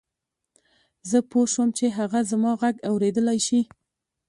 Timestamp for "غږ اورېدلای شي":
2.61-3.61